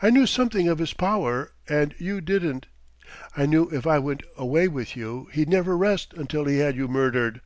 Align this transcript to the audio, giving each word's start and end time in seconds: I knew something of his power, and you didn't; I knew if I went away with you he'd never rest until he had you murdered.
I 0.00 0.10
knew 0.10 0.26
something 0.28 0.68
of 0.68 0.78
his 0.78 0.92
power, 0.92 1.50
and 1.68 1.92
you 1.98 2.20
didn't; 2.20 2.66
I 3.36 3.46
knew 3.46 3.64
if 3.72 3.84
I 3.84 3.98
went 3.98 4.22
away 4.38 4.68
with 4.68 4.96
you 4.96 5.26
he'd 5.32 5.48
never 5.48 5.76
rest 5.76 6.14
until 6.14 6.44
he 6.44 6.58
had 6.58 6.76
you 6.76 6.86
murdered. 6.86 7.40